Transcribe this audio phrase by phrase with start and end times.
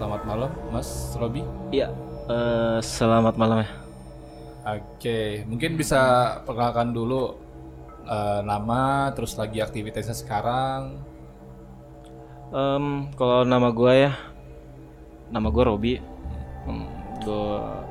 [0.00, 1.44] selamat malam Mas Robi.
[1.68, 1.92] Iya,
[2.24, 3.70] eh, selamat malam ya.
[4.80, 6.00] Oke, mungkin bisa
[6.48, 7.36] perkenalkan dulu
[8.08, 11.04] eh, nama, terus lagi aktivitasnya sekarang.
[12.48, 14.12] Em, kalau nama gua ya,
[15.28, 16.00] nama gua Robi.
[16.64, 16.88] Em,
[17.20, 17.84] gua,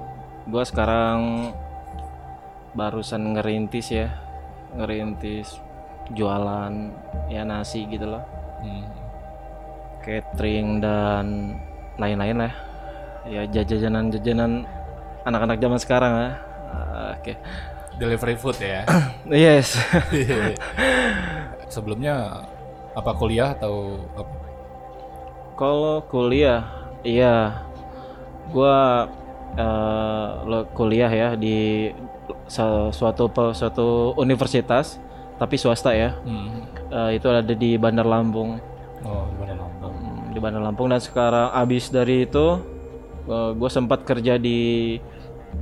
[0.49, 1.53] gua sekarang
[2.73, 4.09] barusan ngerintis ya,
[4.73, 5.61] ngerintis
[6.17, 6.73] jualan
[7.29, 8.25] ya nasi gitu loh,
[8.65, 8.89] Hmm.
[10.01, 11.53] catering dan
[11.99, 12.53] lain-lain lah.
[13.27, 14.65] Ya jajanan-jajanan
[15.27, 16.31] anak-anak zaman sekarang ya.
[16.69, 17.35] Ah, Oke,
[17.99, 18.87] Delivery food ya.
[19.27, 19.75] yes.
[21.73, 22.47] Sebelumnya
[22.95, 24.33] apa kuliah atau apa?
[25.59, 26.63] Kalau kuliah,
[27.03, 27.67] iya,
[28.55, 29.11] gua
[30.47, 31.91] lo kuliah ya di
[32.47, 34.95] suatu suatu universitas,
[35.35, 36.15] tapi swasta ya.
[36.23, 36.63] Hmm.
[36.89, 38.57] Eh, itu ada di Bandar Lampung,
[38.99, 39.23] Oh,
[40.39, 42.63] di Bandar Lampung dan sekarang abis dari itu,
[43.27, 44.95] gue sempat kerja di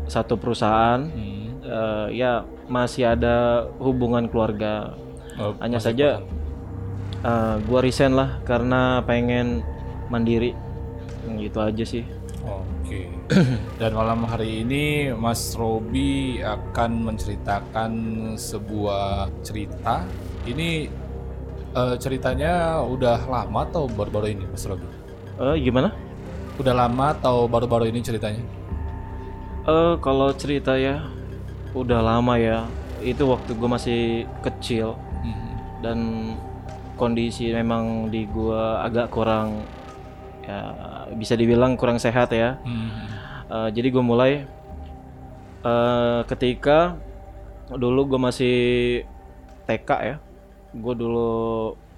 [0.05, 1.01] satu perusahaan.
[1.09, 1.37] Hmm.
[1.67, 4.95] Eh, ya masih ada hubungan keluarga.
[5.35, 7.27] Oh, Hanya saja kosan.
[7.27, 9.65] eh, gua resign lah karena pengen
[10.07, 10.55] mandiri.
[11.27, 12.07] Gitu aja sih.
[12.47, 13.11] Oke.
[13.83, 17.91] Dan malam hari ini Mas Robi akan menceritakan
[18.39, 20.07] sebuah cerita.
[20.47, 20.87] Ini
[21.77, 24.85] eh, ceritanya udah lama atau baru-baru ini Mas Robi?
[25.37, 25.93] Eh gimana?
[26.57, 28.41] Udah lama atau baru-baru ini ceritanya?
[29.67, 31.05] Eh kalau cerita ya
[31.77, 32.65] udah lama ya.
[32.97, 34.01] Itu waktu gue masih
[34.41, 35.53] kecil Hmm.
[35.85, 35.97] dan
[36.93, 39.61] kondisi memang di gua agak kurang
[40.41, 40.73] ya
[41.13, 42.57] bisa dibilang kurang sehat ya.
[42.65, 42.89] Hmm.
[43.47, 44.31] Eh, jadi gue mulai
[45.61, 46.97] eh ketika
[47.69, 48.57] dulu gue masih
[49.67, 50.15] TK ya.
[50.77, 51.29] Gue dulu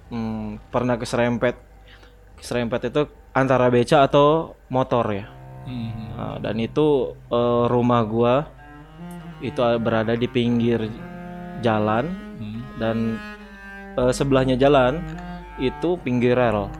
[0.08, 1.56] hmm, pernah keserempet.
[2.36, 5.26] Keserempet itu antara beca atau motor ya.
[5.68, 5.92] Hmm.
[6.16, 8.48] Nah, dan itu eh, rumah gua
[9.40, 10.88] itu berada di pinggir
[11.60, 12.08] jalan
[12.40, 12.60] Hmm.
[12.80, 12.96] dan
[13.94, 15.04] eh, sebelahnya jalan
[15.60, 16.72] itu pinggir rel.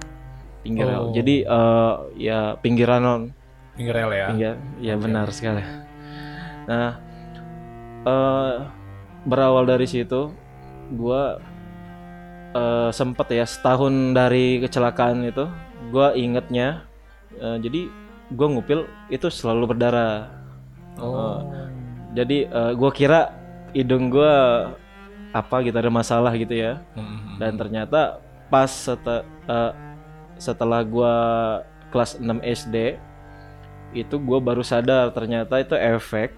[0.65, 0.91] Pinggir Oh.
[0.91, 1.05] rel.
[1.13, 3.29] Jadi eh, ya pinggiran
[3.77, 4.27] Pinggir rel ya.
[4.33, 5.61] pinggir ya benar sekali.
[6.65, 6.97] Nah,
[8.01, 8.57] eh
[9.23, 10.33] berawal dari situ
[10.91, 11.37] gua
[12.55, 15.47] eh, sempet ya setahun dari kecelakaan itu
[15.91, 16.87] gua ingetnya
[17.39, 17.91] eh, jadi
[18.35, 20.31] gua ngupil itu selalu berdarah.
[20.99, 21.43] Oh.
[22.15, 23.21] Jadi eh, gua kira
[23.75, 24.33] hidung gua
[25.31, 26.83] apa gitu ada masalah gitu ya.
[26.99, 27.39] Hmm.
[27.39, 28.19] Dan ternyata
[28.51, 29.73] pas sete- eh,
[30.41, 31.15] setelah gua
[31.91, 32.99] kelas 6 SD
[33.91, 36.35] itu gua baru sadar ternyata itu efek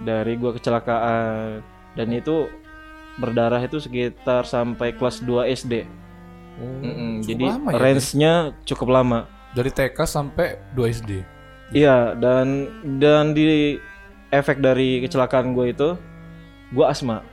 [0.00, 1.60] dari gua kecelakaan
[1.92, 2.48] dan itu
[3.18, 5.74] berdarah itu sekitar sampai kelas 2 SD.
[6.58, 8.32] Oh, Mm-mm, cukup Jadi lama ya, range-nya
[8.64, 9.20] cukup lama.
[9.48, 11.12] dari TK sampai 2 SD.
[11.70, 13.76] Iya, dan dan di
[14.28, 15.88] efek dari kecelakaan gue itu
[16.70, 17.24] gua asma.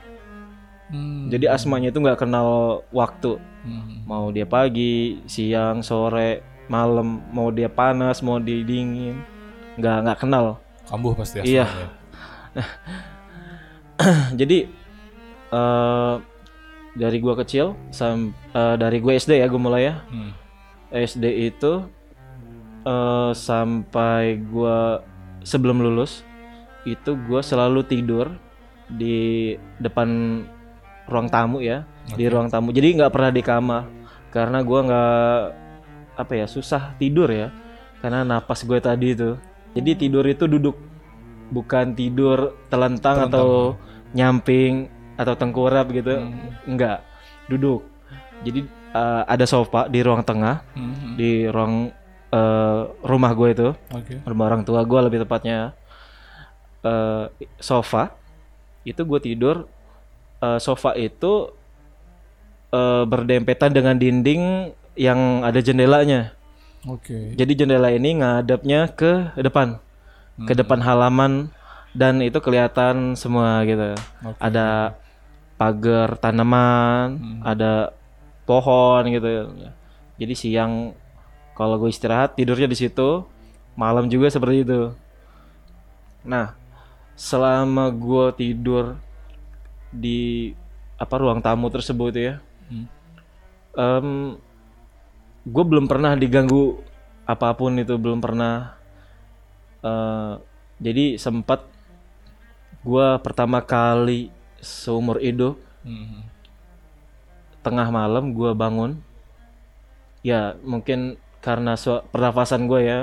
[0.87, 1.27] Hmm.
[1.27, 2.47] Jadi asmanya itu nggak kenal
[2.89, 3.41] waktu.
[3.61, 4.05] Hmm.
[4.05, 9.17] Mau dia pagi, siang, sore, malam, mau dia panas, mau dia dingin,
[9.75, 10.45] nggak nggak kenal.
[10.85, 11.65] Kambuh pasti Iya.
[11.65, 11.89] asmanya.
[14.39, 14.57] Jadi
[15.55, 16.15] eh
[16.95, 19.95] dari gua kecil sam eh, dari gue SD ya gue mulai ya.
[20.11, 20.31] Hmm.
[20.91, 21.87] SD itu
[22.83, 24.99] eh sampai gua
[25.47, 26.27] sebelum lulus
[26.83, 28.35] itu gua selalu tidur
[28.91, 30.43] di depan
[31.09, 32.69] ruang tamu ya, di ruang tamu.
[32.69, 33.83] Jadi nggak pernah di kamar
[34.29, 35.41] karena gua nggak
[36.15, 37.51] apa ya susah tidur ya
[38.05, 39.33] karena napas gue tadi itu.
[39.73, 40.77] Jadi tidur itu duduk
[41.49, 43.73] bukan tidur telentang, atau
[44.13, 46.13] nyamping atau tengkurap gitu.
[46.63, 47.03] Enggak,
[47.47, 47.83] duduk.
[48.41, 51.15] Jadi eh, ada sofa di ruang tengah Hmm.
[51.15, 51.91] di ruang
[52.31, 54.19] eh, rumah gue itu Oke.
[54.23, 55.71] rumah orang tua gue lebih tepatnya
[56.81, 57.25] eh,
[57.57, 58.11] sofa
[58.83, 59.55] itu gue tidur
[60.39, 61.49] eh, sofa itu
[62.71, 66.35] eh, berdempetan dengan dinding yang ada jendelanya
[66.85, 67.33] Oke.
[67.33, 69.79] jadi jendela ini ngadapnya ke depan
[70.37, 71.47] ke depan halaman
[71.95, 74.39] dan itu kelihatan semua gitu Oke.
[74.39, 74.91] ada
[75.55, 77.95] pagar tanaman, ada
[78.43, 79.27] pohon gitu.
[80.19, 80.91] Jadi siang
[81.55, 83.23] kalau gue istirahat tidurnya di situ,
[83.79, 84.91] malam juga seperti itu.
[86.27, 86.51] Nah,
[87.15, 88.99] selama gue tidur
[89.95, 90.51] di
[90.99, 92.33] apa ruang tamu tersebut ya,
[92.65, 92.89] Hmm.
[93.77, 94.09] em,
[95.45, 96.81] gue belum pernah diganggu
[97.23, 98.75] apa pun itu belum pernah.
[99.85, 100.33] Eh,
[100.81, 101.63] jadi sempat
[102.83, 104.34] gue pertama kali
[104.65, 106.25] seumur hidup Hmm.
[107.61, 108.97] tengah malam gue bangun.
[110.25, 111.77] Ya mungkin karena
[112.09, 112.99] pernafasan gue ya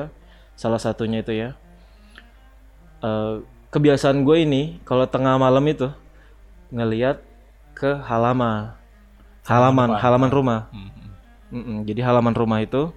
[0.58, 1.54] salah satunya itu ya.
[3.06, 3.34] Eh,
[3.70, 5.86] kebiasaan gue ini kalau tengah malam itu
[6.74, 7.22] ngelihat
[7.78, 8.74] ke halaman.
[9.46, 10.60] Halaman halaman rumah.
[10.74, 10.90] Hmm.
[11.52, 12.90] Mm-mm, jadi halaman rumah itu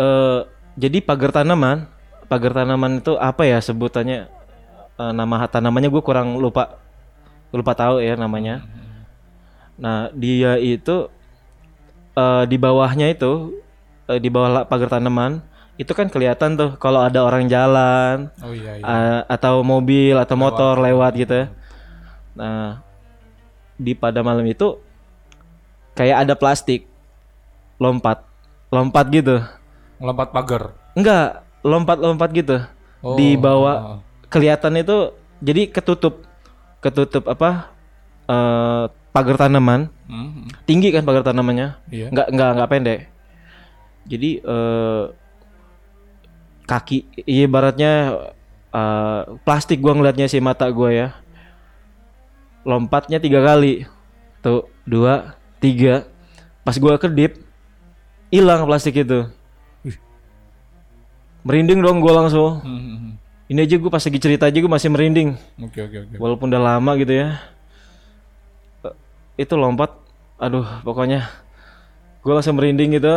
[0.00, 0.40] eh
[0.80, 1.84] jadi pagar tanaman
[2.24, 4.32] pagar tanaman itu apa ya sebutannya
[5.00, 6.76] Eh, nama tanamannya gue kurang lupa.
[7.56, 8.60] Lupa tahu ya namanya.
[9.80, 11.08] Nah dia itu
[12.12, 13.56] eh di bawahnya itu
[14.12, 15.40] eh, di bawah pagar tanaman
[15.80, 18.84] itu kan kelihatan tuh kalau ada orang jalan Oh iya iya.
[18.84, 21.48] eh, atau mobil atau motor lewat gitu
[22.36, 22.84] nah
[23.80, 24.76] di pada malam itu
[25.96, 26.84] kayak ada plastik
[27.80, 28.26] lompat
[28.70, 29.36] lompat gitu.
[30.00, 30.62] Melompat pagar.
[30.96, 32.56] enggak lompat-lompat gitu.
[33.04, 34.09] Oh, di bawah oh.
[34.30, 35.12] Kelihatan itu
[35.42, 36.24] jadi ketutup
[36.80, 37.74] ketutup apa
[38.30, 39.90] eh pagar tanaman.
[40.06, 40.48] Hmm, hmm.
[40.64, 41.76] tinggi kan pagar tanamannya?
[41.90, 42.08] Iya.
[42.14, 43.00] nggak nggak nggak pendek.
[44.06, 45.04] Jadi eh
[46.64, 47.92] kaki ibaratnya
[48.70, 51.08] eh, plastik gua ngeliatnya si mata gua ya.
[52.62, 53.84] Lompatnya tiga kali.
[54.40, 56.06] Tuh dua tiga.
[56.62, 57.34] Pas gua kedip
[58.30, 59.26] hilang plastik itu.
[61.46, 62.62] Merinding dong gua langsung.
[62.62, 63.14] Hmm, hmm, hmm.
[63.50, 65.34] Ini aja gua pas lagi cerita aja gua masih merinding.
[65.58, 66.14] Oke oke oke.
[66.16, 67.42] walaupun udah lama gitu ya.
[68.86, 68.94] Eh,
[69.36, 69.90] itu lompat.
[70.38, 71.26] Aduh pokoknya.
[72.20, 73.10] Gue langsung merinding gitu.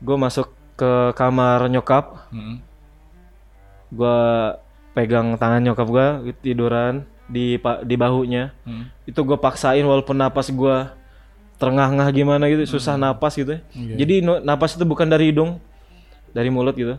[0.00, 2.26] Gue masuk ke kamar nyokap.
[2.28, 2.58] Hmm,
[3.90, 4.18] gue
[4.90, 6.06] pegang tangan nyokap gue
[6.40, 8.50] tiduran di di bahunya.
[8.66, 8.90] Hmm.
[9.06, 10.76] itu gue paksain walaupun napas gue
[11.58, 13.94] terengah-engah gimana gitu susah napas gitu Iya.
[13.98, 15.60] jadi napas itu bukan dari hidung
[16.32, 16.96] dari mulut gitu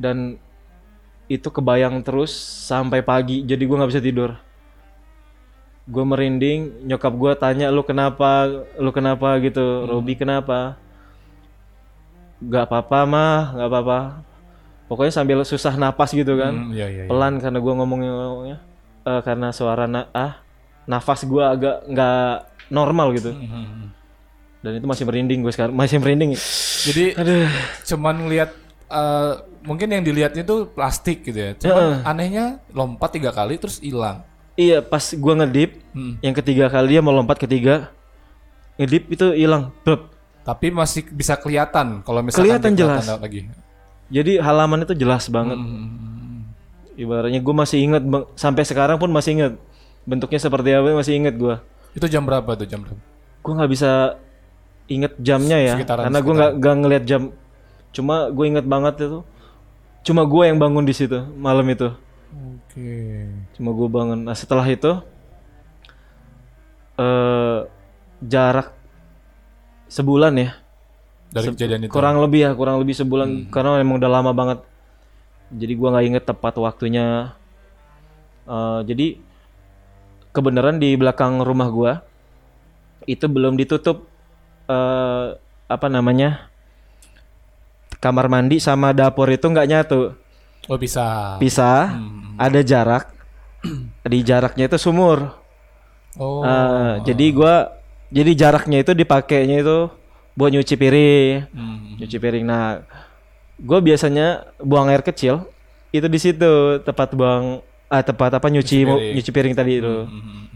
[0.00, 0.36] dan
[1.26, 2.32] itu kebayang terus
[2.68, 3.40] sampai pagi.
[3.42, 4.30] Jadi gua nggak bisa tidur.
[5.84, 8.48] Gue merinding nyokap gue tanya lu kenapa?
[8.80, 9.36] Lu kenapa?
[9.40, 9.84] gitu.
[9.84, 10.80] Robi kenapa?
[12.40, 13.40] Nggak apa-apa mah.
[13.52, 13.98] Nggak apa-apa.
[14.88, 16.52] Pokoknya sambil susah napas gitu kan.
[16.52, 17.02] Hmm, Iya iya.
[17.04, 17.10] iya.
[17.12, 18.58] pelan karena gua ngomongnya ngomongnya.
[19.04, 20.40] Eh, karena suara na ah
[20.88, 22.32] nafas gua agak nggak
[22.72, 23.32] normal gitu.
[23.32, 23.88] Hmm, hmm, hmm.
[24.64, 25.76] dan itu masih merinding gue sekarang.
[25.76, 26.32] Masih merinding.
[26.88, 27.48] Jadi aduh.
[27.84, 28.50] cuman ngelihat
[28.94, 31.50] eh, mungkin yang dilihatnya tuh plastik gitu ya.
[31.54, 34.22] Cuman anehnya lompat tiga kali terus hilang.
[34.54, 36.14] iya pas gua ngedip Hmm.
[36.20, 37.90] yang ketiga kali dia mau lompat ketiga
[38.74, 39.74] ngedip itu hilang.
[40.42, 43.02] Tapi masih bisa kelihatan kalau misalkan Kelihatan jelas.
[43.08, 43.48] lagi.
[44.06, 46.40] jadi halaman itu jelas banget Hmm, hmm, hmm.
[46.96, 48.04] ibaratnya gue masih inget
[48.34, 49.52] sampai sekarang pun masih inget
[50.04, 53.00] bentuknya seperti apa masih inget gua Itu jam berapa tuh jam berapa?
[53.40, 54.20] gue nggak bisa
[54.86, 57.22] inget jamnya ya Sekitaran- karena gue nggak ngeliat jam
[57.94, 59.20] cuma gue inget banget itu.
[60.04, 61.88] Cuma gue yang bangun di situ malam itu.
[62.34, 63.30] Oke.
[63.54, 64.18] cuma gue bangun.
[64.26, 64.98] Nah setelah itu
[66.98, 67.58] eh
[68.20, 68.74] jarak
[69.88, 70.50] sebulan ya.
[71.34, 71.90] Dari kejadian itu.
[71.90, 73.50] kurang lebih ya kurang lebih sebulan.
[73.50, 74.58] Karena memang udah lama banget.
[75.54, 77.34] Jadi gua nggak inget tepat waktunya.
[78.44, 79.18] Eh, jadi
[80.34, 81.92] kebenaran di belakang rumah gua
[83.06, 84.08] itu belum ditutup
[84.66, 86.48] eh apa namanya
[88.04, 90.12] kamar mandi sama dapur itu nggak nyatu
[90.64, 91.36] Oh bisa.
[91.38, 92.36] pisah Hmm.
[92.36, 93.08] ada jarak
[94.04, 95.40] di jaraknya itu sumur
[96.14, 96.40] Oh.
[96.40, 97.74] Eh, jadi gua
[98.08, 99.90] jadi jaraknya itu dipakainya itu
[100.32, 101.96] buat nyuci piring Hmm.
[101.96, 102.44] nyuci piring.
[102.44, 102.86] Nah,
[103.56, 104.26] gue biasanya
[104.58, 105.42] buang air kecil
[105.90, 109.12] itu di situ tempat buang ah tempat apa nyuci mo- piring.
[109.12, 109.96] nyuci piring tadi itu.
[110.04, 110.46] Hmm.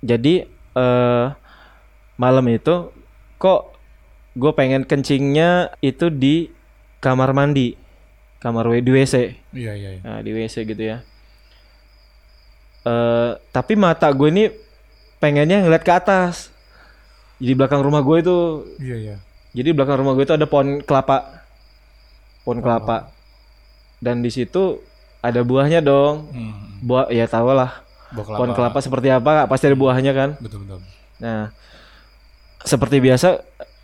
[0.00, 0.34] Jadi
[0.72, 1.24] eh
[2.14, 2.92] malam itu
[3.36, 3.73] kok
[4.34, 6.50] gue pengen kencingnya itu di
[6.98, 7.78] kamar mandi,
[8.42, 9.14] kamar di WC.
[9.54, 9.90] Iya iya.
[9.98, 10.02] iya.
[10.02, 10.98] Nah, di WC gitu ya.
[12.84, 14.44] Eh tapi mata gue ini
[15.22, 16.50] pengennya ngeliat ke atas.
[17.38, 18.38] Jadi belakang rumah gue itu
[18.82, 19.16] Iya iya.
[19.54, 21.46] Jadi di belakang rumah gue itu ada pohon kelapa.
[22.42, 23.14] Pohon kelapa.
[24.02, 24.82] Dan di situ
[25.22, 26.26] ada buahnya dong.
[26.34, 26.82] Hmm.
[26.82, 27.86] Buah ya tau lah.
[28.10, 28.38] Buah kelapa.
[28.42, 30.30] Pohon kelapa seperti apa pasti ada buahnya kan.
[30.42, 30.82] Betul betul.
[31.22, 31.54] Nah,
[32.66, 33.38] seperti biasa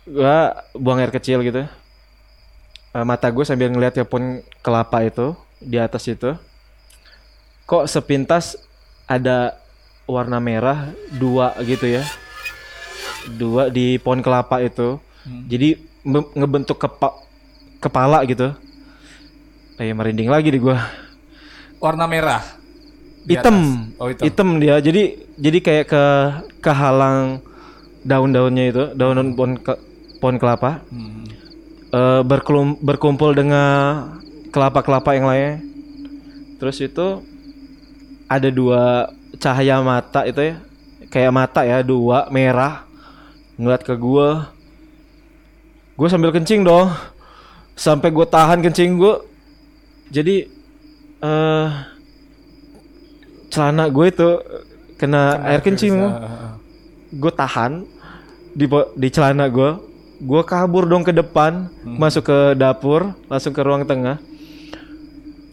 [0.07, 1.65] gua buang air kecil gitu.
[2.91, 5.31] Eh, mata gue sambil ngeliat ya pohon kelapa itu
[5.63, 6.35] di atas itu.
[7.63, 8.59] Kok sepintas
[9.07, 9.55] ada
[10.03, 12.03] warna merah dua gitu ya.
[13.39, 14.99] Dua di pohon kelapa itu.
[15.23, 15.47] Hmm.
[15.47, 15.79] Jadi
[16.35, 17.15] ngebentuk kepa
[17.79, 18.51] kepala gitu.
[19.79, 20.83] Kayak merinding lagi di gua.
[21.79, 22.43] Warna merah.
[23.23, 23.55] Di Hitam.
[23.55, 24.01] atas.
[24.01, 24.23] Oh hitam.
[24.27, 24.75] Hitam dia.
[24.83, 25.03] Jadi
[25.39, 26.03] jadi kayak ke
[26.59, 27.39] kehalang
[28.03, 29.90] daun-daunnya itu, daun pohon ke-
[30.21, 30.85] pohon kelapa.
[30.93, 31.25] Hmm.
[31.91, 34.15] eh, berkelum- berkumpul dengan
[34.53, 35.51] kelapa-kelapa yang lain.
[36.55, 37.25] Terus itu
[38.29, 39.11] ada dua
[39.41, 40.55] cahaya mata itu ya,
[41.09, 42.85] kayak mata ya dua merah
[43.59, 44.53] ngeliat ke gua.
[45.91, 46.89] gue sambil kencing dong
[47.77, 49.21] sampai gue tahan kencing gue
[50.09, 50.49] jadi
[51.21, 51.69] eh
[53.53, 54.29] celana gue itu
[54.97, 56.11] kena, air kencing gua.
[57.11, 57.85] gue tahan
[58.57, 58.65] di
[58.97, 59.77] di celana gue
[60.21, 64.21] gue kabur dong ke depan masuk ke dapur langsung ke ruang tengah.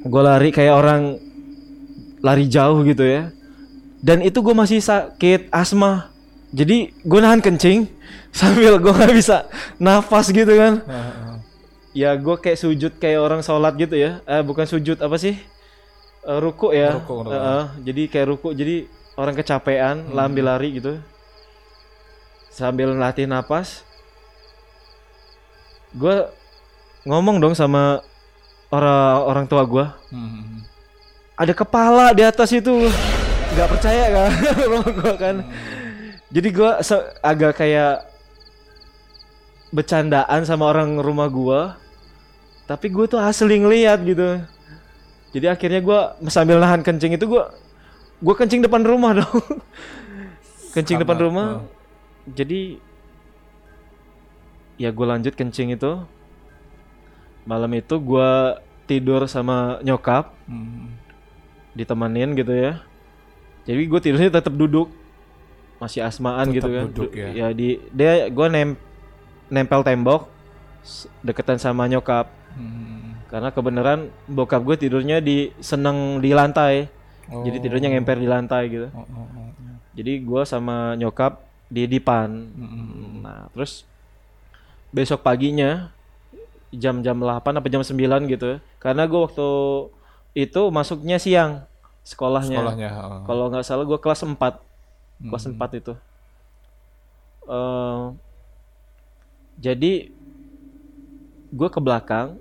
[0.04, 1.16] Gue lari kayak orang
[2.20, 3.32] lari jauh gitu ya.
[4.04, 6.12] Dan itu gue masih sakit asma.
[6.52, 7.88] Jadi gue nahan kencing
[8.38, 9.48] sambil gue nggak bisa
[9.80, 10.84] nafas gitu kan.
[11.96, 14.20] Ya gue kayak sujud kayak orang sholat gitu ya.
[14.28, 15.40] Eh bukan sujud apa sih?
[16.28, 16.92] Eh, ruku ya.
[17.00, 17.32] Ruku, ruku.
[17.32, 18.48] Eh, eh, jadi kayak ruku.
[18.52, 18.76] Jadi
[19.16, 21.00] orang kecapean lambil lari gitu.
[22.52, 23.87] Sambil latih napas
[25.90, 26.16] gue
[27.04, 28.04] ngomong dong sama
[28.68, 30.60] orang orang tua gue Hmm.
[31.34, 32.88] ada kepala di atas itu.
[33.48, 34.30] Nggak percaya kan?
[34.98, 35.36] Gue kan.
[36.28, 36.70] Jadi gue
[37.22, 38.04] agak kayak
[39.68, 41.60] bercandaan sama orang rumah gue
[42.64, 44.44] tapi gue tuh asli ngeliat gitu.
[45.32, 47.44] Jadi akhirnya gue sambil nahan kencing itu gue
[48.18, 49.40] gue kencing depan rumah dong.
[50.72, 51.46] Kencing Sama, depan rumah.
[51.56, 51.68] oh.
[52.28, 52.76] jadi
[54.78, 56.00] ya gue lanjut kencing itu
[57.44, 58.30] malam itu gue
[58.84, 60.96] tidur sama nyokap Hmm.
[61.74, 62.80] ditemenin gitu ya.
[63.62, 64.88] Jadi gue tidurnya tetap duduk,
[65.76, 66.84] masih asmaan Tetap gitu kan.
[66.88, 67.52] duduk Du- ya.
[67.52, 68.72] di dia gue nem
[69.48, 70.28] nempel tembok
[71.20, 73.20] deketan sama nyokap Hmm.
[73.26, 76.88] karena kebenaran bokap gue tidurnya di seneng di lantai.
[77.28, 78.88] Jadi tidurnya ngemper di lantai gitu.
[78.88, 79.76] Oh, oh, oh, oh.
[79.92, 82.28] Jadi gue sama nyokap di dipan.
[82.48, 83.20] Hmm.
[83.20, 83.84] Nah, terus
[84.88, 85.92] besok paginya
[86.68, 87.94] jam-jam 8 apa jam 9
[88.26, 88.60] gitu.
[88.78, 89.48] Karena gue waktu
[90.34, 91.64] itu masuknya siang
[92.02, 92.60] sekolahnya.
[92.60, 92.88] Sekolahnya.
[92.94, 93.20] oh.
[93.24, 94.36] Kalau nggak salah gue kelas 4.
[95.18, 95.54] Kelas Hmm.
[95.56, 95.92] 4 itu.
[97.48, 98.04] Eh,
[99.58, 99.92] jadi
[101.48, 102.36] gue ke belakang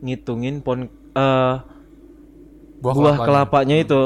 [0.00, 1.56] ngitungin pon eh
[2.78, 3.26] Buah, buah, kelapanya.
[3.26, 4.02] kelapanya itu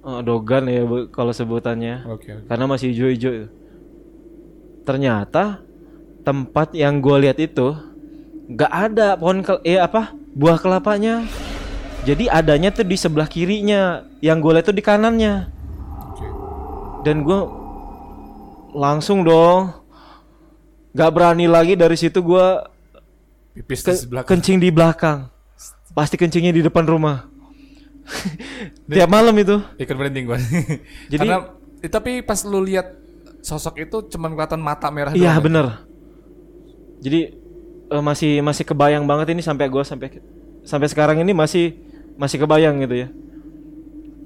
[0.00, 0.80] Eh, dogan ya
[1.12, 2.32] kalau sebutannya Oke.
[2.32, 2.48] oke.
[2.48, 3.52] karena masih hijau-hijau.
[4.80, 5.60] Ternyata
[6.20, 7.72] tempat yang gue lihat itu
[8.50, 11.22] nggak ada pohon kel eh apa buah kelapanya.
[12.00, 15.52] Jadi adanya tuh di sebelah kirinya, yang gue lihat tuh di kanannya.
[16.08, 16.24] Oke.
[17.04, 17.40] Dan gue
[18.72, 19.68] langsung dong,
[20.90, 22.46] nggak berani lagi dari situ gue
[23.52, 25.28] Pipis ke- di kencing di belakang.
[25.92, 27.26] Pasti kencingnya di depan rumah.
[28.88, 29.60] Tiap malam itu.
[29.76, 30.38] Ikut merinding gua.
[31.12, 32.96] Jadi- Karena eh, tapi pas lu lihat
[33.40, 35.44] sosok itu cuman kelihatan mata merah Iya doang ya?
[35.44, 35.66] bener.
[37.00, 37.20] Jadi
[37.90, 40.20] eh, masih masih kebayang banget ini sampai gua sampai
[40.62, 41.74] sampai sekarang ini masih
[42.14, 43.08] masih kebayang gitu ya.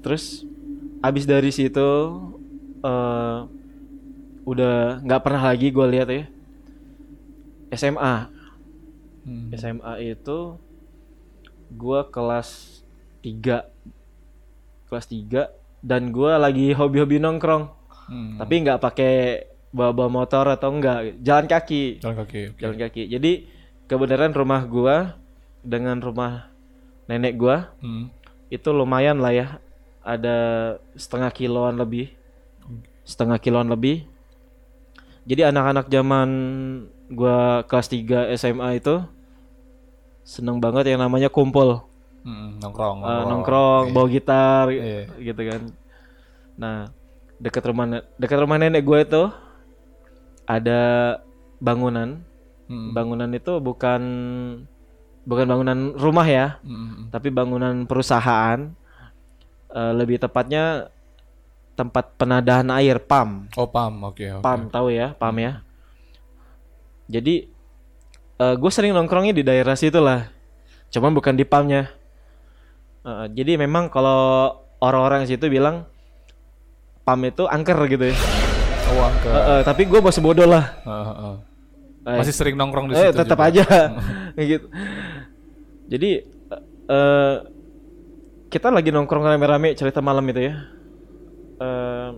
[0.03, 0.43] Terus
[1.01, 1.89] abis dari situ
[2.83, 3.37] eh
[4.45, 6.25] udah nggak pernah lagi gua lihat ya.
[7.73, 8.31] SMA
[9.25, 9.49] Hmm.
[9.57, 10.53] SMA itu
[11.73, 12.77] gua kelas
[13.25, 13.65] 3
[14.85, 15.49] kelas 3
[15.81, 17.73] dan gua lagi hobi-hobi nongkrong
[18.05, 18.37] Hmm.
[18.37, 19.15] tapi nggak pakai
[19.75, 22.41] bawa-bawa motor atau enggak jalan kaki Jalan kaki.
[22.47, 22.57] oke.
[22.57, 23.31] jalan kaki jadi
[23.85, 25.19] kebenaran rumah gua
[25.61, 26.47] dengan rumah
[27.05, 28.07] nenek gua Hmm.
[28.47, 29.47] itu lumayan lah ya
[29.99, 30.37] ada
[30.95, 32.07] setengah kiloan lebih
[33.03, 34.07] setengah kiloan lebih
[35.23, 36.29] jadi anak-anak zaman
[37.07, 39.03] gua kelas 3 SMA itu
[40.23, 41.83] seneng banget yang namanya kumpul
[42.21, 43.05] Hmm, nongkrong.
[43.05, 45.05] Eh, nongkrong bawa gitar Iya.
[45.15, 45.61] gitu kan
[46.55, 46.89] nah
[47.35, 49.23] dekat rumah dekat rumah nenek gue itu
[50.45, 50.81] ada
[51.57, 52.21] bangunan
[52.65, 52.91] Hmm.
[52.91, 54.01] bangunan itu bukan
[55.21, 57.09] bukan bangunan rumah ya Hmm.
[57.09, 58.73] tapi bangunan perusahaan
[59.67, 60.87] Eh, lebih tepatnya
[61.75, 63.91] tempat penadahan air pam Oh, pam.
[64.05, 64.39] Oke, oke.
[64.39, 65.59] pam tahu ya pam ya
[67.05, 67.45] jadi
[68.35, 70.31] gue sering nongkrongnya di daerah situ lah
[70.89, 71.91] cuman bukan di pamnya
[73.03, 74.49] Eh, jadi memang kalau
[74.79, 75.85] orang-orang situ bilang
[77.03, 78.15] pam itu angker gitu ya
[78.85, 79.27] Oh, angke.
[79.27, 81.35] Eh, eh, tapi gue masih bodoh lah Heeh, heeh.
[82.05, 83.17] Eh, Masih sering nongkrong di eh, situ.
[83.17, 83.47] tetap juga.
[83.49, 83.65] aja
[84.51, 84.67] gitu
[85.85, 86.09] jadi
[86.85, 87.35] eh
[88.47, 90.55] kita lagi nongkrong rame-rame cerita malam itu ya
[91.55, 92.09] Eh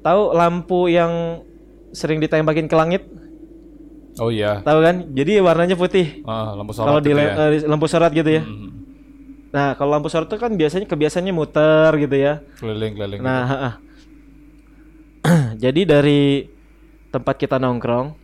[0.00, 1.40] tahu lampu yang
[1.90, 3.02] sering ditembakin ke langit
[4.18, 4.60] Oh iya.
[4.60, 7.48] tahu kan jadi warnanya putih Ah, lampu kalau sorot di itu le- ya.
[7.48, 8.82] eh, lampu sorot gitu ya Hmm.
[9.48, 13.20] nah kalau lampu sorot itu kan biasanya kebiasaannya muter gitu ya Keliling-keliling.
[13.22, 13.70] Nah, ha-ha.
[15.58, 16.46] Jadi dari
[17.10, 18.14] tempat kita nongkrong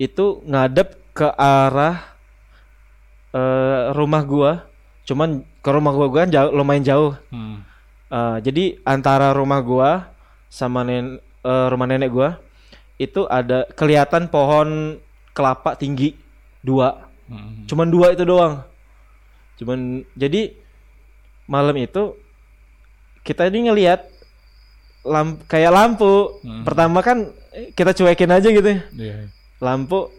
[0.00, 2.16] itu ngadep ke arah
[3.36, 4.52] eh, rumah gua.
[5.04, 7.12] Cuman ke rumah gua gua kan jauh, lumayan jauh.
[7.28, 7.60] Hmm.
[8.08, 10.08] Eh, jadi antara rumah gua
[10.48, 12.40] sama nen, eh, rumah nenek gua
[12.96, 14.96] itu ada kelihatan pohon
[15.36, 16.16] kelapa tinggi
[16.64, 17.66] dua Hmm.
[17.66, 18.62] cuman dua itu doang
[19.58, 20.54] cuman jadi
[21.50, 22.14] malam itu
[23.26, 24.06] kita ini ngelihat
[25.06, 26.62] lamp kayak lampu Hmm.
[26.62, 28.80] pertama kan eh, kita cuekin aja gitu ya.
[28.92, 29.16] Iya.
[29.58, 30.12] lampu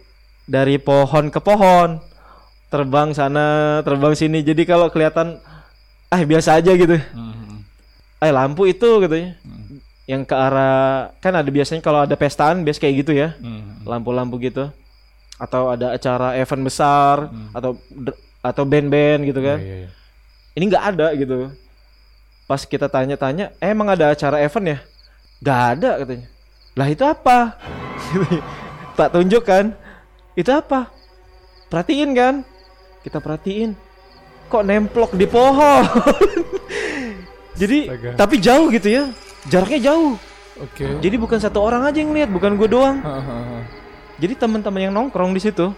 [0.44, 2.00] dari pohon ke pohon
[2.68, 3.46] terbang sana
[3.82, 5.38] terbang sini jadi kalau kelihatan
[6.08, 7.62] ah biasa aja gitu Hmm.
[8.18, 9.78] eh lampu itu gitu ya Hmm.
[10.06, 13.84] yang ke arah kan ada biasanya kalau ada pestaan biasa kayak gitu ya Hmm.
[13.84, 14.72] lampu-lampu gitu
[15.38, 17.16] atau ada acara event besar
[17.52, 19.90] atau dr- atau band-band gitu kan Iya, iya.
[20.56, 21.54] ini nggak ada gitu
[22.48, 24.80] pas kita tanya-tanya "Eh, emang ada acara event ya?
[25.44, 26.28] Nggak ada katanya.
[26.74, 27.38] Lah itu apa?
[28.98, 29.78] Tak tunjukkan
[30.34, 30.90] itu apa?
[31.70, 32.42] Perhatiin kan?
[33.06, 33.78] Kita perhatiin.
[34.50, 35.86] Kok nemplok di pohon?
[37.62, 38.10] Jadi Astaga.
[38.18, 39.04] tapi jauh gitu ya.
[39.46, 40.18] Jaraknya jauh.
[40.58, 40.90] Oke.
[41.06, 42.98] jadi bukan satu orang aja yang lihat bukan gue doang.
[44.18, 45.70] Jadi teman-teman yang nongkrong di situ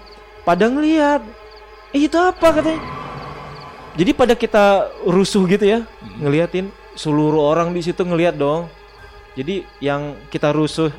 [0.47, 1.19] pada ngeliat,
[1.91, 2.55] eh, itu apa?
[2.55, 2.79] katanya?
[3.97, 5.79] Jadi pada kita rusuh gitu ya,
[6.21, 8.69] ngeliatin seluruh orang di situ ngeliat dong.
[9.33, 10.91] Jadi yang kita rusuh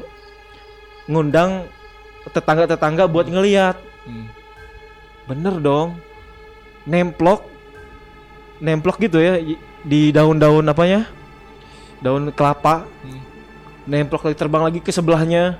[1.06, 1.68] ngundang
[2.30, 4.26] tetangga-tetangga buat ngeliat, Hmm.
[5.28, 6.00] bener dong,
[6.88, 7.44] nemplok,
[8.60, 9.36] nemplok gitu ya
[9.84, 11.00] di daun-daun apa ya,
[12.00, 13.20] daun kelapa, Hmm.
[13.88, 15.56] nemplok lagi terbang lagi ke sebelahnya,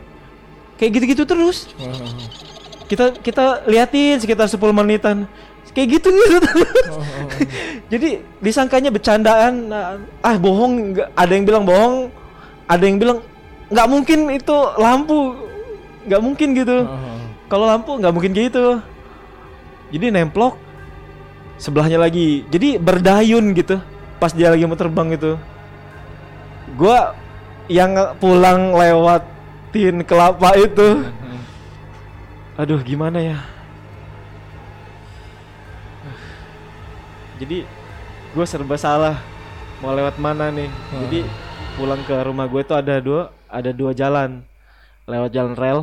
[0.76, 1.68] kayak gitu-gitu terus.
[1.76, 2.48] Hahaha.
[2.90, 5.22] kita kita liatin sekitar 10 menitan
[5.70, 6.50] kayak gitu gitu
[7.92, 8.08] jadi
[8.42, 12.10] disangkanya bercandaan nah, ah bohong ada yang bilang bohong
[12.70, 13.18] ada yang bilang
[13.70, 15.50] nggak mungkin itu lampu
[16.06, 16.76] nggak mungkin gitu.
[16.86, 17.18] Hahaha.
[17.50, 18.82] kalau lampu nggak mungkin gitu.
[19.90, 20.54] Jadi nemplok
[21.58, 22.46] sebelahnya lagi.
[22.50, 23.78] Jadi berdayun gitu
[24.20, 25.40] pas dia lagi mau terbang itu
[26.76, 27.16] gua
[27.72, 31.06] yang pulang lewatin kelapa itu.
[32.60, 33.38] Aduh gimana ya
[37.40, 37.64] Jadi
[38.36, 39.16] gue serba salah
[39.80, 40.68] Mau lewat mana nih.
[41.08, 41.20] Jadi
[41.80, 44.44] pulang ke rumah gue itu ada dua Ada dua jalan.
[45.08, 45.80] Lewat jalan rel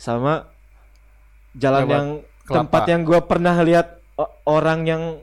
[0.00, 0.48] Sama
[1.52, 2.06] Jalan Lewat yang
[2.48, 2.56] kelapa.
[2.64, 4.00] Tempat yang gue pernah lihat
[4.48, 5.20] Orang yang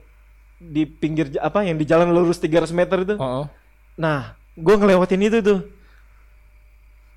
[0.61, 3.15] Di pinggir apa yang di jalan lurus 300 meter itu.
[3.17, 3.45] Oh, oh.
[3.97, 5.59] Nah gue ngelewatin itu tuh.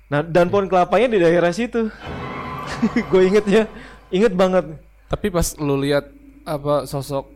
[0.09, 1.87] Nah dan pohon kelapanya di daerah situ.
[3.07, 3.63] Gue inget ya
[4.11, 4.67] inget banget.
[5.07, 6.11] Tapi pas lu lihat
[6.43, 7.31] apa sosok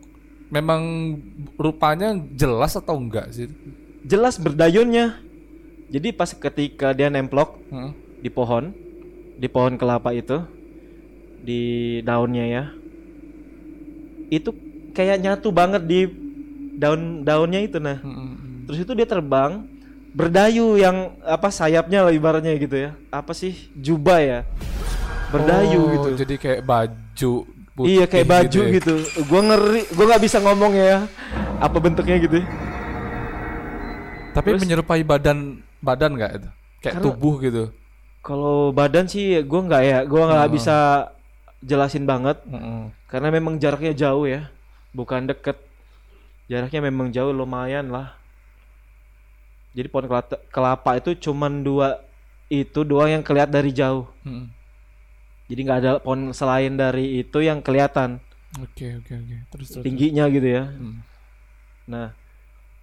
[0.52, 0.82] memang
[1.56, 3.48] rupanya jelas atau enggak sih?
[4.02, 5.16] jelas berdayunnya
[5.88, 7.96] jadi pas ketika dia nemplok Hmm.
[8.18, 8.74] di pohon
[9.34, 10.44] di pohon kelapa itu
[11.40, 11.62] di
[12.02, 12.64] daunnya ya
[14.28, 14.50] itu
[14.92, 16.00] kayak nyatu banget di
[16.74, 18.66] daun-daunnya itu nah Hmm.
[18.66, 19.64] terus itu dia terbang
[20.12, 24.38] berdayu yang apa sayapnya lah ibaratnya gitu ya apa sih jubah ya
[25.30, 27.32] berdayu Oh, gitu Jadi kayak baju
[27.72, 28.72] putih iya kayak baju ya.
[28.76, 28.94] gitu,
[29.26, 31.08] gua ngeri gua nggak bisa ngomong ya
[31.56, 32.38] apa bentuknya gitu
[34.32, 36.48] Tapi Terus- menyerupai badan badan enggak itu?
[36.80, 37.64] Kayak Karena- tubuh gitu.
[38.22, 40.54] Kalau badan sih gue nggak ya, gue nggak Hmm.
[40.54, 40.76] bisa
[41.60, 42.90] jelasin banget Mm-mm.
[43.06, 44.48] karena memang jaraknya jauh ya,
[44.90, 45.58] bukan deket.
[46.46, 48.14] Jaraknya memang jauh lumayan lah.
[49.72, 52.00] Jadi pohon kelapa, kelapa itu cuman dua
[52.46, 54.08] itu doang yang kelihatan dari jauh.
[54.22, 54.48] Mm-mm.
[55.52, 58.24] Jadi nggak ada pohon selain dari itu yang kelihatan
[58.60, 59.36] Oke oke oke.
[59.48, 59.84] Terus terus.
[59.84, 60.68] tingginya gitu ya.
[60.68, 61.00] Hmm.
[61.88, 62.12] Nah,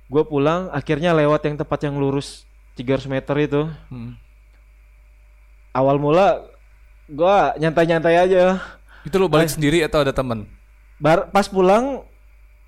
[0.10, 3.62] gue pulang akhirnya lewat yang tempat yang lurus 300 meter itu.
[3.94, 4.18] Hmm.
[5.70, 6.42] Awal mula
[7.06, 8.58] gue nyantai-nyantai aja.
[9.06, 10.50] Itu lu balik sendiri atau ada teman?
[10.98, 12.02] Bar pas pulang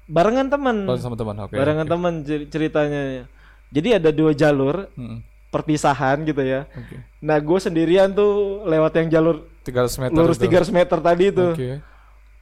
[0.05, 0.85] barengan teman.
[0.85, 1.35] Balik sama teman.
[1.41, 1.57] Oke.
[1.57, 1.93] barengan oke.
[1.97, 3.25] teman cer- ceritanya.
[3.73, 5.25] Jadi ada dua jalur Mm-mm.
[5.51, 6.65] Perpisahan gitu ya.
[6.71, 7.03] Oke.
[7.19, 9.35] Nah gue sendirian tuh lewat yang jalur
[9.67, 10.15] 300 meter.
[10.15, 10.47] lurus itu.
[10.47, 11.47] 300 meter tadi itu.
[11.53, 11.71] Oke.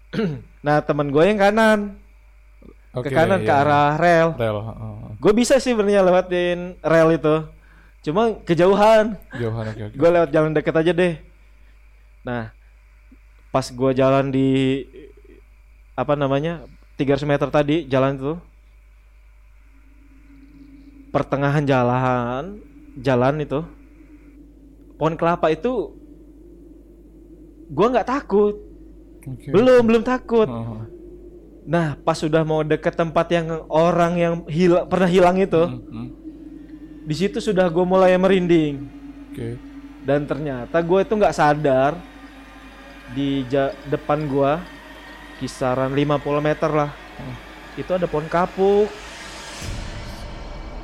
[0.59, 1.95] Nah teman gue yang kanan
[2.91, 3.63] Oke, ke kanan ke iya.
[3.63, 4.35] arah rel.
[4.35, 4.59] rel.
[4.59, 7.35] oh, Gue bisa sih sebenarnya lewatin rel itu.
[8.03, 9.15] Cuma kejauhan.
[9.39, 9.95] Jauhan oke oke.
[9.95, 11.15] Gue lewat jalan deket aja deh.
[12.27, 12.51] Nah
[13.49, 14.83] pas gue jalan di
[15.95, 16.67] apa namanya
[16.99, 18.33] 300 meter tadi jalan itu
[21.09, 22.61] pertengahan jalan
[22.95, 23.61] jalan itu
[24.95, 25.93] pohon kelapa itu
[27.67, 28.55] gua nggak takut
[29.23, 29.49] Oke.
[29.51, 30.83] belum belum takut Oh,
[31.63, 36.07] nah pas sudah mau deket tempat yang orang yang hilang pernah hilang itu mm, mm.
[37.05, 38.89] di situ sudah gue mulai merinding
[39.29, 39.53] Oke.
[40.01, 41.93] dan ternyata gue itu nggak sadar
[43.09, 44.61] di ja- depan gua
[45.37, 47.35] kisaran 50 meter lah Hmm.
[47.75, 48.87] itu ada pohon kapuk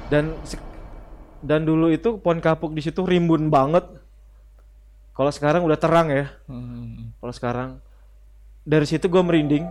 [0.08, 0.36] dan
[1.46, 3.86] dan dulu itu pohon kapuk di situ rimbun banget
[5.16, 6.28] Kalau sekarang udah terang ya.
[6.44, 7.16] Hmm.
[7.24, 7.70] Kalau sekarang
[8.68, 9.64] dari situ gue merinding.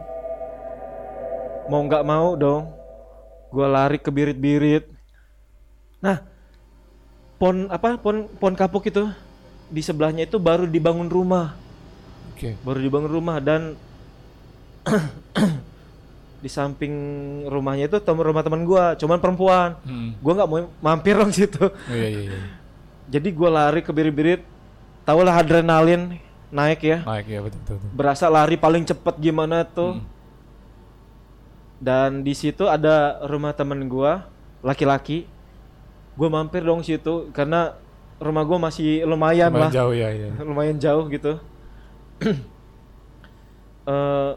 [1.68, 2.72] Mau nggak mau dong,
[3.52, 4.88] gue lari ke birit-birit.
[6.00, 6.24] Nah,
[7.36, 9.04] pon apa pon pon kapuk itu
[9.68, 11.52] di sebelahnya itu baru dibangun rumah,
[12.32, 12.56] Oke.
[12.64, 13.76] baru dibangun rumah dan
[16.44, 16.92] di samping
[17.48, 19.80] rumahnya itu tem rumah teman gue, cuman perempuan.
[19.80, 20.12] Hmm.
[20.20, 21.72] Gue nggak mau mampir dong situ.
[21.72, 22.40] Oh, iya iya iya.
[23.08, 24.44] Jadi gue lari ke birit-birit,
[25.08, 26.20] tau lah adrenalin
[26.52, 26.98] naik ya.
[27.00, 27.76] Naik ya betul betul.
[27.80, 27.90] betul.
[27.96, 29.96] berasa lari paling cepet gimana tuh.
[29.96, 30.12] Hmm.
[31.80, 34.28] Dan di situ ada rumah temen gua,
[34.60, 35.24] laki-laki.
[36.14, 37.72] Gua mampir dong situ karena
[38.20, 40.28] rumah gua masih lumayan Lumayan lah, jauh ya ya.
[40.48, 41.40] lumayan jauh gitu.
[43.84, 44.32] Eh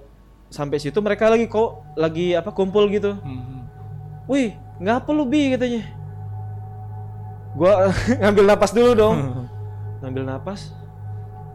[0.47, 3.19] sampai situ mereka lagi kok lagi apa kumpul gitu.
[3.19, 3.67] Hmm.
[4.27, 5.83] Wih, ngapa lu bi katanya?
[7.55, 9.17] Gua ngambil napas dulu dong.
[10.03, 10.71] ngambil napas.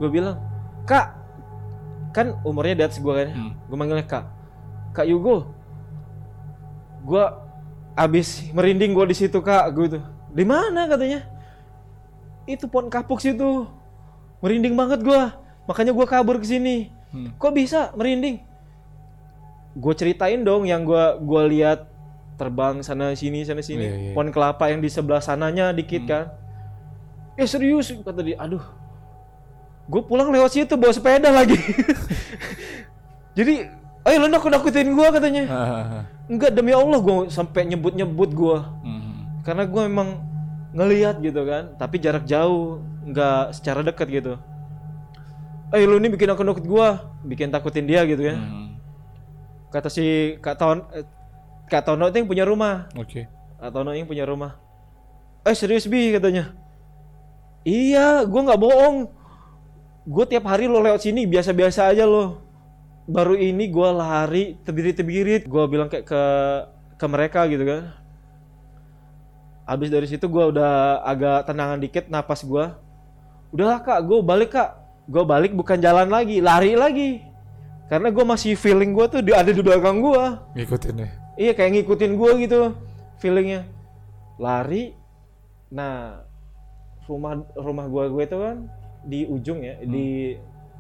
[0.00, 0.37] Gue bilang,
[0.88, 1.14] "Kak,
[2.11, 3.28] kan umurnya di atas gua kan.
[3.31, 3.35] ya?
[3.37, 3.52] Hmm.
[3.68, 4.24] Gue manggilnya Kak.
[4.92, 5.48] Kak Yugo.
[7.07, 7.38] Gua
[7.96, 10.00] abis merinding gua di situ, Kak, gitu.
[10.33, 11.24] Di mana katanya?
[12.48, 13.68] Itu pohon kapuk situ.
[14.42, 15.38] Merinding banget gua.
[15.70, 16.90] Makanya gua kabur ke sini.
[17.14, 17.31] Hmm.
[17.38, 18.52] Kok bisa merinding?
[19.72, 21.88] Gue ceritain dong yang gua gua lihat
[22.37, 23.85] terbang sana sini sana sini.
[23.87, 24.12] Iya, iya.
[24.12, 26.24] Pohon kelapa yang di sebelah sananya dikit kan.
[27.40, 28.37] Eh serius kata dia.
[28.37, 28.61] Aduh.
[29.88, 31.58] Gue pulang lewat situ bawa sepeda lagi.
[33.38, 33.64] Jadi,
[34.04, 35.42] ayo lo nakut-nakutin gua katanya.
[35.48, 38.68] Ah, Enggak demi Allah gua sampai nyebut-nyebut gua.
[38.85, 39.42] hmm.
[39.42, 40.22] Karena gua memang
[40.72, 44.32] ngelihat gitu kan, tapi jarak jauh, nggak secara dekat gitu.
[45.72, 48.37] Eh lu ini bikin aku nakut gua, bikin takutin dia gitu ya.
[48.37, 48.62] Hmm.
[49.72, 51.08] Kata si Kak Ton eh,
[51.66, 52.92] Kak Tono itu yang punya rumah.
[52.92, 53.24] Oke.
[53.56, 54.61] Kak Tono yang punya rumah.
[55.48, 56.52] Eh serius bi katanya.
[57.64, 58.96] Iya, gua nggak bohong.
[60.02, 62.44] Gue tiap hari lo lewat sini biasa-biasa aja lo.
[63.08, 65.48] Baru ini gua lari tebirit-tebirit.
[65.48, 66.22] Gua bilang kayak ke
[67.00, 67.96] ke mereka gitu kan.
[69.64, 72.82] Habis dari situ gua udah agak tenangan dikit napas gua.
[73.52, 74.70] Udahlah kak, gue balik kak.
[75.04, 77.20] Gue balik bukan jalan lagi, lari lagi.
[77.92, 80.48] Karena gue masih feeling gue tuh ada di belakang gua.
[80.57, 81.09] Ngikutin ya.
[81.37, 82.72] Iya kayak ngikutin gue gitu
[83.20, 83.68] feelingnya.
[84.40, 84.96] Lari.
[85.68, 86.24] Nah
[87.05, 88.64] rumah rumah gua gue itu kan
[89.05, 90.33] di ujung ya di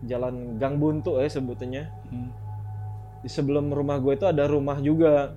[0.08, 1.84] jalan Gang Buntu ya sebutannya.
[2.08, 2.32] Hmm.
[3.20, 5.36] Di sebelum rumah gue itu ada rumah juga.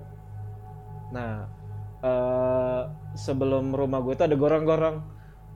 [1.12, 1.44] Nah
[2.00, 2.82] eh
[3.20, 5.04] sebelum rumah gue itu ada gorong-gorong.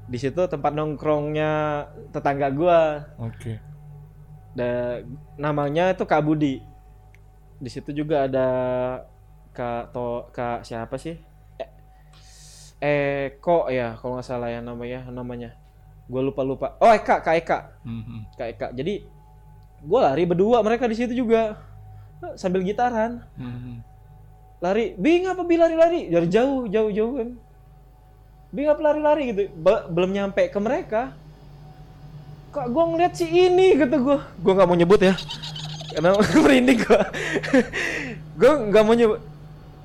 [0.04, 1.52] Di situ tempat nongkrongnya
[2.12, 3.09] tetangga gua.
[3.16, 3.69] Oke.
[4.61, 5.01] Da,
[5.37, 6.61] namanya itu Kak Budi.
[7.57, 8.46] Di situ juga ada
[9.51, 11.16] Kak To Kak siapa sih?
[11.57, 11.68] Eh,
[13.31, 15.57] Eko ya kalau nggak salah ya namanya namanya.
[16.05, 16.66] Gue lupa lupa.
[16.77, 18.29] Oh Eka Kak Eka Hmm.
[18.35, 18.66] Kak Eka.
[18.73, 19.05] Jadi
[19.81, 21.57] gue lari berdua mereka di situ juga
[22.37, 23.81] sambil gitaran Hmm.
[24.61, 27.29] lari bing apa bi lari-lari dari jauh jauh jauh kan
[28.51, 31.16] bing apa lari-lari gitu Ba- belum nyampe ke mereka
[32.50, 35.14] kak gue ngeliat si ini kata gue gue nggak mau nyebut ya.
[35.90, 37.00] Karena merinding gue
[38.38, 39.20] gue nggak mau nyebut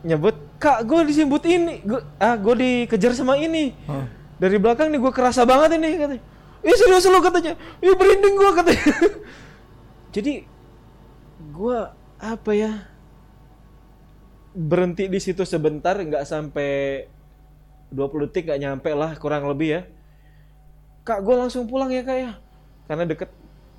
[0.06, 0.36] nyebut.
[0.58, 1.86] Kak gue disebut ini.
[1.86, 3.74] Gue ah gue dikejar sama ini.
[3.86, 4.10] Hah.
[4.36, 6.24] dari belakang nih gue kerasa banget ini katanya.
[6.66, 7.54] Ih serius lu katanya.
[7.80, 8.86] Ih merinding gue katanya.
[10.16, 10.34] Jadi
[11.54, 11.80] gue
[12.18, 12.74] apa ya?
[14.56, 17.06] Berhenti di situ sebentar nggak sampai
[17.94, 19.82] 20 detik nggak nyampe lah kurang lebih ya.
[21.06, 22.32] Kak gue langsung pulang ya kak ya
[22.86, 23.30] karena deket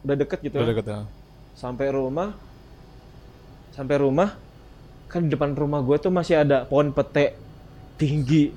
[0.03, 0.71] udah deket gitu Udah ya.
[0.75, 0.99] deket ya.
[1.55, 2.35] sampai rumah
[3.73, 4.35] sampai rumah
[5.07, 7.38] kan di depan rumah gue tuh masih ada pohon pete
[7.97, 8.51] tinggi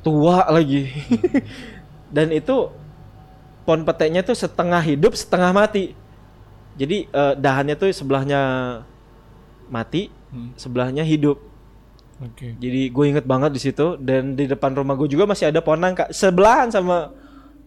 [0.00, 0.88] tua lagi
[2.14, 2.70] dan itu
[3.62, 5.92] pohon peteknya tuh setengah hidup setengah mati
[6.76, 8.40] jadi eh, dahannya tuh sebelahnya
[9.66, 10.50] mati Hmm.
[10.58, 11.38] sebelahnya hidup
[12.18, 12.58] Oke.
[12.58, 15.78] jadi gue inget banget di situ dan di depan rumah gue juga masih ada pohon
[15.78, 17.14] nangka sebelahan sama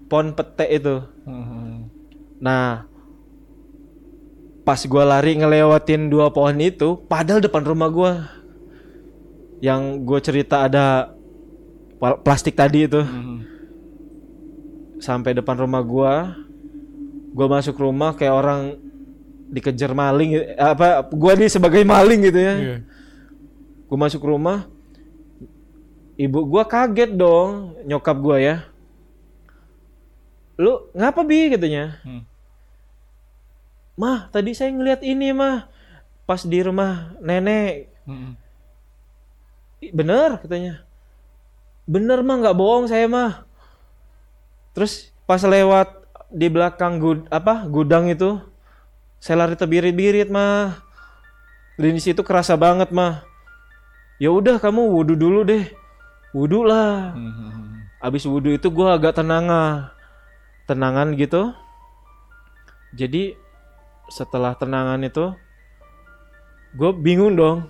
[0.10, 1.88] pohon petek itu Hmm.
[2.38, 2.84] nah
[4.62, 8.12] pas gue lari ngelewatin dua pohon itu padahal depan rumah gue
[9.62, 11.13] yang gue cerita ada
[12.22, 13.43] plastik tadi itu Hmm.
[15.00, 16.36] sampai depan rumah gua
[17.32, 18.62] gua masuk rumah kayak orang
[19.48, 22.78] dikejar maling apa gua nih sebagai maling gitu ya Iya.
[23.88, 24.67] gua masuk rumah
[26.15, 28.56] ibu gua kaget dong nyokap gua ya
[30.60, 31.56] lu ngapa bi?
[31.56, 31.95] Katanya.
[32.04, 32.28] Hmm.
[33.95, 35.72] mah tadi saya ngeliat ini mah.
[36.28, 37.88] Pas di rumah nenek.
[38.04, 38.36] Hmm.
[39.95, 40.84] Bener katanya.
[41.88, 42.36] Bener mah.
[42.43, 43.48] Nggak bohong saya mah.
[44.76, 45.95] Terus pas lewat
[46.30, 48.38] di belakang gud apa gudang itu
[49.17, 50.84] saya lari terbirit-birit mah.
[51.80, 53.24] Di situ kerasa banget mah.
[54.19, 55.72] Ya udah kamu wudhu dulu deh.
[56.36, 57.15] Wudhu lah.
[57.15, 57.88] Hmm.
[58.00, 59.91] abis wudhu itu gua agak tenangan
[60.69, 61.49] tenangan gitu.
[62.93, 63.34] Jadi
[64.13, 65.34] setelah tenangan itu
[66.77, 67.65] gue bingung dong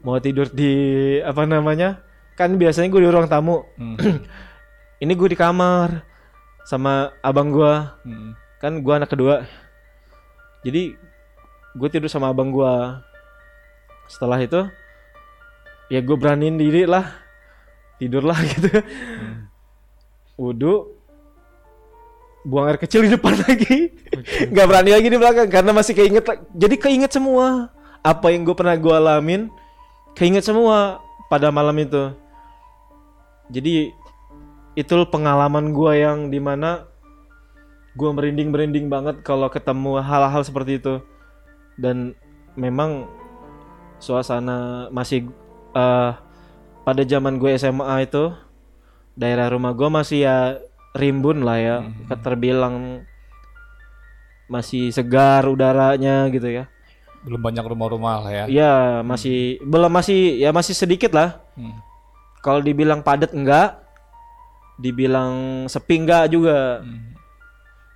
[0.00, 0.72] mau tidur di
[1.20, 2.00] apa namanya
[2.36, 3.68] kan biasanya gue di ruang tamu.
[3.76, 4.00] Hmm.
[5.04, 6.00] ini gue di kamar
[6.64, 8.00] sama abang gua.
[8.08, 8.32] Hmm.
[8.60, 9.44] kan gua anak kedua.
[10.64, 10.96] Jadi
[11.76, 13.04] gue tidur sama abang gua.
[14.08, 14.64] Setelah itu
[15.90, 17.18] ya gue beraniin diri lah
[17.98, 18.70] tidur lah gitu
[20.38, 20.99] wudhu
[22.46, 23.92] buang air kecil di depan lagi.
[24.48, 26.24] Nggak berani lagi di belakang karena masih keinget
[26.56, 27.68] jadi keinget semua
[28.00, 29.52] apa yang gue pernah gue alamin.
[30.16, 31.00] Keinget semua
[31.30, 32.10] pada malam itu.
[33.50, 33.94] Jadi
[34.78, 36.86] itu pengalaman gua yang di mana
[37.98, 41.02] gua merinding merinding banget kalau ketemu hal-hal seperti itu.
[41.78, 42.14] Dan
[42.54, 43.06] memang
[44.02, 45.30] suasana masih
[45.74, 46.10] eh,
[46.80, 48.32] pada zaman gue SMA itu
[49.14, 50.36] daerah rumah gua masih ya
[50.92, 51.76] rimbun lah ya
[52.18, 53.06] terbilang
[54.46, 56.66] masih segar udaranya gitu ya
[57.20, 58.44] Belum banyak rumah-rumah lah ya.
[58.48, 61.76] ya masih belum masih ya masih sedikit lah Hmm.
[62.40, 63.84] kalau dibilang padat enggak
[64.74, 65.32] dibilang
[65.66, 67.12] sepi enggak juga Hmm.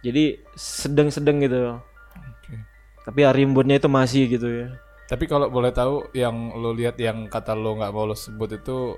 [0.01, 1.81] jadi sedang-sedang gitu
[2.13, 2.55] Oke.
[3.03, 4.69] tapi ya rimbunnya itu masih gitu ya
[5.05, 8.97] Tapi kalau boleh tahu yang lo lihat yang kata lo nggak mau lo sebut itu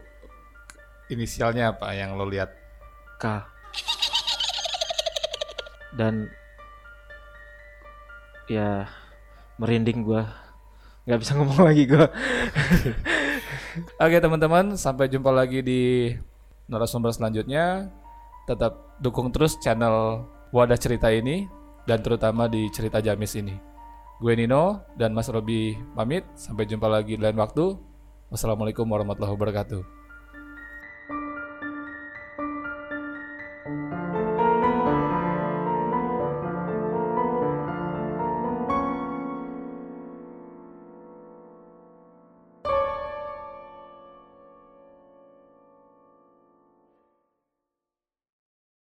[1.07, 2.51] inisialnya apa yang lo lihat?
[3.17, 3.25] K
[5.97, 6.31] dan
[8.47, 8.87] ya
[9.59, 10.29] merinding gua
[11.09, 12.07] nggak bisa ngomong lagi gua
[14.01, 16.09] Oke teman-teman, sampai jumpa lagi di
[16.65, 17.93] narasumber selanjutnya.
[18.49, 21.45] Tetap dukung terus channel Wadah Cerita ini
[21.85, 23.53] dan terutama di Cerita Jamis ini.
[24.17, 26.25] Gue Nino dan Mas Robi pamit.
[26.39, 27.77] Sampai jumpa lagi di lain waktu.
[28.33, 29.96] Wassalamualaikum warahmatullahi wabarakatuh.